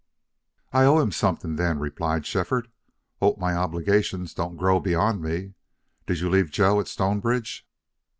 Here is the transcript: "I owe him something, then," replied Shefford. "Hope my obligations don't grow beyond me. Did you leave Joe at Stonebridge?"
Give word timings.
"I 0.73 0.83
owe 0.85 0.97
him 0.99 1.11
something, 1.11 1.57
then," 1.57 1.77
replied 1.77 2.25
Shefford. 2.25 2.69
"Hope 3.19 3.37
my 3.37 3.53
obligations 3.55 4.33
don't 4.33 4.57
grow 4.57 4.79
beyond 4.79 5.21
me. 5.21 5.53
Did 6.07 6.21
you 6.21 6.27
leave 6.27 6.49
Joe 6.49 6.79
at 6.79 6.87
Stonebridge?" 6.87 7.67